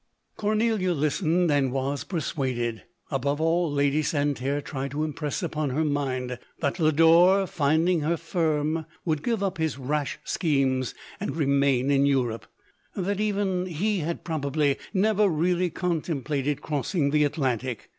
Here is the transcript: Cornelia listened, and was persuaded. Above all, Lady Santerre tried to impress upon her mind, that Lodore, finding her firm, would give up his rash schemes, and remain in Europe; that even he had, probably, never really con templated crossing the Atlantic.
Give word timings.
Cornelia 0.35 0.93
listened, 0.93 1.51
and 1.51 1.71
was 1.71 2.03
persuaded. 2.03 2.81
Above 3.11 3.39
all, 3.39 3.71
Lady 3.71 4.01
Santerre 4.01 4.59
tried 4.59 4.89
to 4.89 5.03
impress 5.03 5.43
upon 5.43 5.69
her 5.69 5.85
mind, 5.85 6.39
that 6.59 6.79
Lodore, 6.79 7.45
finding 7.45 7.99
her 7.99 8.17
firm, 8.17 8.87
would 9.05 9.21
give 9.21 9.43
up 9.43 9.59
his 9.59 9.77
rash 9.77 10.17
schemes, 10.23 10.95
and 11.19 11.35
remain 11.35 11.91
in 11.91 12.07
Europe; 12.07 12.47
that 12.95 13.21
even 13.21 13.67
he 13.67 13.99
had, 13.99 14.23
probably, 14.23 14.79
never 14.91 15.29
really 15.29 15.69
con 15.69 16.01
templated 16.01 16.61
crossing 16.61 17.11
the 17.11 17.23
Atlantic. 17.23 17.87